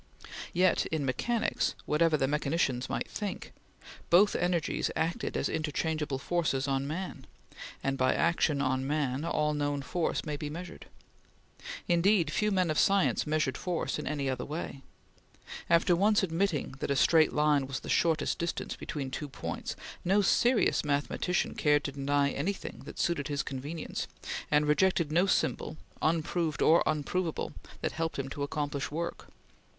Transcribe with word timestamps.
Yet 0.51 0.87
in 0.87 1.05
mechanics, 1.05 1.75
whatever 1.85 2.17
the 2.17 2.27
mechanicians 2.27 2.89
might 2.89 3.07
think, 3.07 3.53
both 4.09 4.35
energies 4.35 4.89
acted 4.95 5.37
as 5.37 5.47
interchangeable 5.47 6.17
force 6.17 6.55
on 6.67 6.87
man, 6.87 7.27
and 7.83 7.99
by 7.99 8.15
action 8.15 8.63
on 8.63 8.87
man 8.87 9.23
all 9.23 9.53
known 9.53 9.83
force 9.83 10.25
may 10.25 10.37
be 10.37 10.49
measured. 10.49 10.87
Indeed, 11.87 12.31
few 12.31 12.49
men 12.49 12.71
of 12.71 12.79
science 12.79 13.27
measured 13.27 13.59
force 13.59 13.99
in 13.99 14.07
any 14.07 14.27
other 14.27 14.43
way. 14.43 14.81
After 15.69 15.95
once 15.95 16.23
admitting 16.23 16.71
that 16.79 16.89
a 16.89 16.95
straight 16.95 17.31
line 17.31 17.67
was 17.67 17.81
the 17.81 17.87
shortest 17.87 18.39
distance 18.39 18.75
between 18.75 19.11
two 19.11 19.29
points, 19.29 19.75
no 20.03 20.23
serious 20.23 20.83
mathematician 20.83 21.53
cared 21.53 21.83
to 21.83 21.91
deny 21.91 22.31
anything 22.31 22.81
that 22.85 22.97
suited 22.97 23.27
his 23.27 23.43
convenience, 23.43 24.07
and 24.49 24.65
rejected 24.67 25.11
no 25.11 25.27
symbol, 25.27 25.77
unproved 26.01 26.63
or 26.63 26.81
unproveable, 26.87 27.53
that 27.81 27.91
helped 27.91 28.17
him 28.17 28.29
to 28.29 28.41
accomplish 28.41 28.89
work. 28.89 29.27